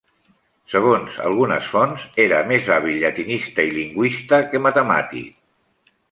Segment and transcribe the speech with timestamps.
[0.75, 5.29] Segons algunes fonts, era més hàbil llatinista i lingüista que matemàtic.